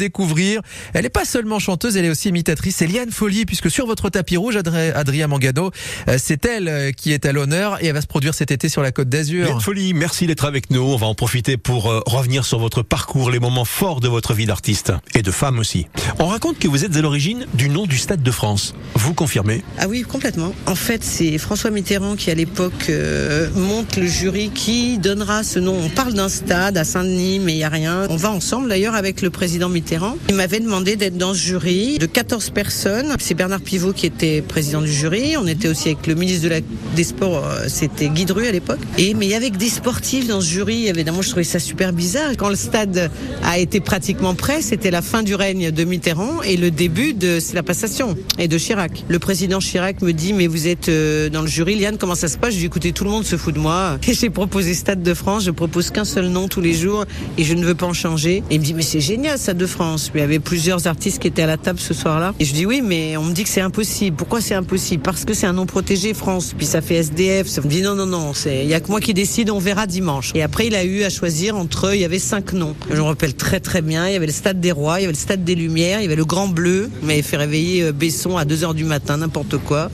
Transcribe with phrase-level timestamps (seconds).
[0.00, 0.60] découvrir.
[0.92, 2.74] Elle n'est pas seulement chanteuse, elle est aussi imitatrice.
[2.78, 5.70] C'est Liane Folie, puisque sur votre tapis rouge, Adrien Mangano,
[6.08, 8.68] euh, c'est elle euh, qui est à l'honneur et elle va se produire cet été
[8.68, 9.46] sur la Côte d'Azur.
[9.46, 10.82] Liane Folie, merci d'être avec nous.
[10.82, 14.34] On va en profiter pour euh, revenir sur votre parcours, les moments forts de votre
[14.34, 15.86] vie d'artiste et de femme aussi.
[16.18, 18.74] On raconte que vous êtes à l'origine du nom du Stade de France.
[18.96, 19.62] Vous confirmez?
[19.78, 20.52] Ah oui, complètement.
[20.66, 25.60] En fait, c'est François Mitterrand qui, à l'époque, euh, monte le jury qui donnera ce
[25.60, 25.78] nom.
[25.80, 28.08] On parle d'un stade à Saint-Denis, mais il n'y a rien.
[28.10, 29.83] On va ensemble, d'ailleurs, avec le président Mitterrand.
[30.28, 33.14] Il m'avait demandé d'être dans ce jury de 14 personnes.
[33.18, 35.36] C'est Bernard Pivot qui était président du jury.
[35.36, 36.48] On était aussi avec le ministre
[36.96, 38.78] des Sports, euh, c'était Guy Dru à l'époque.
[38.96, 40.88] Mais il y avait que des sportifs dans ce jury.
[40.88, 42.32] Évidemment, je trouvais ça super bizarre.
[42.38, 43.10] Quand le stade
[43.42, 47.38] a été pratiquement prêt, c'était la fin du règne de Mitterrand et le début de
[47.52, 49.04] la passation et de Chirac.
[49.08, 52.28] Le président Chirac me dit, mais vous êtes euh, dans le jury, Liane, comment ça
[52.28, 52.54] se passe?
[52.54, 53.98] Je dis, écoutez, tout le monde se fout de moi.
[54.02, 57.04] J'ai proposé Stade de France, je propose qu'un seul nom tous les jours
[57.36, 58.42] et je ne veux pas en changer.
[58.50, 59.73] Il me dit, mais c'est génial, Stade de France.
[60.14, 62.34] Il y avait plusieurs artistes qui étaient à la table ce soir-là.
[62.38, 64.16] Et je dis, oui, mais on me dit que c'est impossible.
[64.16, 65.02] Pourquoi c'est impossible?
[65.02, 66.54] Parce que c'est un nom protégé, France.
[66.56, 67.48] Puis ça fait SDF.
[67.48, 69.86] Ça me dit, non, non, non, il y a que moi qui décide, on verra
[69.86, 70.32] dimanche.
[70.34, 72.74] Et après, il a eu à choisir entre, il y avait cinq noms.
[72.90, 74.06] Je me rappelle très très bien.
[74.08, 76.04] Il y avait le Stade des Rois, il y avait le Stade des Lumières, il
[76.04, 76.90] y avait le Grand Bleu.
[77.02, 79.90] Il m'avait fait réveiller euh, Besson à 2 heures du matin, n'importe quoi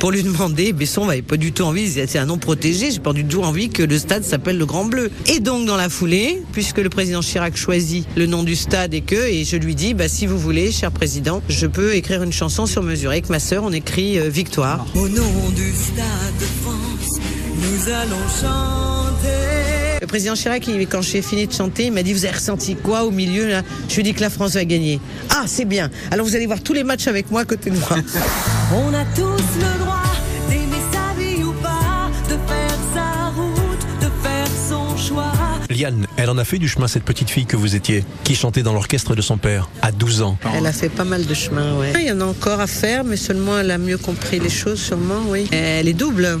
[0.00, 0.72] pour lui demander.
[0.72, 3.68] Besson n'avait pas du tout envie, c'est un nom protégé, j'ai pas du tout envie
[3.68, 5.10] que le stade s'appelle le Grand Bleu.
[5.26, 9.02] Et donc dans la foulée, puisque le président Chirac choisit le nom du stade et
[9.02, 12.32] que, et je lui dis, bah si vous voulez, cher président, je peux écrire une
[12.32, 13.10] chanson sur mesure.
[13.10, 14.86] Avec ma sœur, on écrit euh, Victoire.
[14.94, 17.20] Au nom du stade de France,
[17.56, 20.00] nous allons chanter.
[20.00, 23.04] Le président Chirac, quand j'ai fini de chanter, il m'a dit Vous avez ressenti quoi
[23.04, 23.62] au milieu là?
[23.88, 24.98] Je lui ai dit que la France va gagner.
[25.28, 25.90] Ah, c'est bien.
[26.10, 27.88] Alors vous allez voir tous les matchs avec moi à côté de moi.
[28.72, 30.02] On a tous le droit
[30.48, 35.32] d'aimer sa vie ou pas, de faire sa route, de faire son choix.
[35.68, 38.62] Liane, elle en a fait du chemin, cette petite fille que vous étiez, qui chantait
[38.62, 40.38] dans l'orchestre de son père, à 12 ans.
[40.54, 41.92] Elle a fait pas mal de chemin, ouais.
[41.98, 44.80] Il y en a encore à faire, mais seulement elle a mieux compris les choses,
[44.80, 45.48] sûrement, oui.
[45.50, 46.38] Elle est double.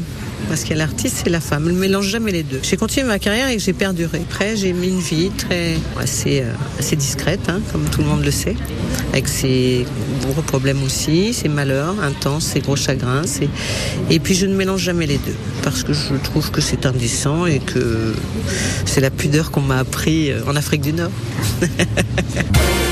[0.48, 1.64] Parce qu'il y a l'artiste et la femme.
[1.66, 2.60] Elle ne mélange jamais les deux.
[2.62, 4.22] J'ai continué ma carrière et j'ai perduré.
[4.28, 8.24] Après, j'ai mis une vie très assez, euh, assez discrète, hein, comme tout le monde
[8.24, 8.56] le sait,
[9.12, 9.86] avec ses
[10.22, 13.22] gros problèmes aussi, ses malheurs intenses, ses gros chagrins.
[14.10, 17.46] Et puis, je ne mélange jamais les deux parce que je trouve que c'est indécent
[17.46, 18.14] et que
[18.86, 21.10] c'est la pudeur qu'on m'a appris euh, en Afrique du Nord.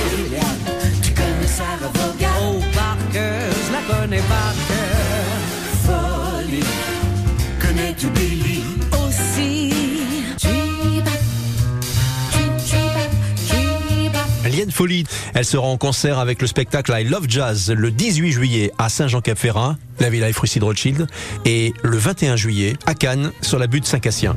[14.59, 15.05] Liane Folie,
[15.35, 19.77] elle sera en concert avec le spectacle I Love Jazz le 18 juillet à Saint-Jean-Cap-Ferrat,
[20.01, 21.07] la Villa Frucy de Rothschild,
[21.45, 24.35] et le 21 juillet à Cannes sur la butte Saint-Cassien.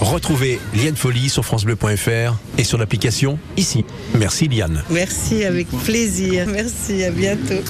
[0.00, 3.86] Retrouvez Liane Folie sur francebleu.fr et sur l'application ici.
[4.14, 4.84] Merci Liane.
[4.90, 6.46] Merci, avec plaisir.
[6.46, 7.62] Merci, à bientôt.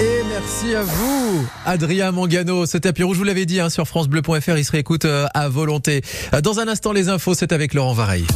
[0.00, 2.66] Et merci à vous, Adrien Mangano.
[2.66, 5.48] Ce tapis rouge, je vous l'avais dit, hein, sur francebleu.fr, il se réécoute euh, à
[5.48, 6.02] volonté.
[6.32, 8.26] Euh, Dans un instant, les infos, c'est avec Laurent Vareille.